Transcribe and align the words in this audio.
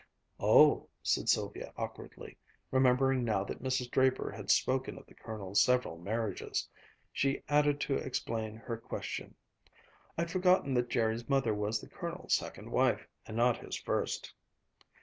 "Oh," 0.39 0.89
said 1.03 1.29
Sylvia 1.29 1.71
awkwardly, 1.77 2.35
remembering 2.71 3.23
now 3.23 3.43
that 3.43 3.61
Mrs. 3.61 3.91
Draper 3.91 4.31
had 4.31 4.49
spoken 4.49 4.97
of 4.97 5.05
the 5.05 5.13
Colonel's 5.13 5.61
several 5.61 5.99
marriages. 5.99 6.67
She 7.13 7.43
added 7.47 7.79
to 7.81 7.97
explain 7.97 8.55
her 8.55 8.77
question, 8.79 9.35
"I'd 10.17 10.31
forgotten 10.31 10.73
that 10.73 10.89
Jerry's 10.89 11.29
mother 11.29 11.53
was 11.53 11.79
the 11.79 11.87
Colonel's 11.87 12.33
second 12.33 12.71
wife 12.71 13.07
and 13.27 13.37
not 13.37 13.57
his 13.63 13.75
first." 13.75 14.33